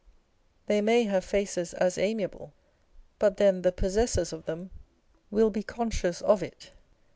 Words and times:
They 0.65 0.81
may 0.81 1.03
have 1.03 1.23
faces 1.23 1.75
as 1.75 1.99
amiable, 1.99 2.53
but 3.19 3.37
then 3.37 3.61
the 3.61 3.71
possessors 3.71 4.33
of 4.33 4.45
them 4.45 4.71
will 5.29 5.51
be 5.51 5.61
conscious 5.61 6.21
of 6.23 6.41
it. 6.41 6.71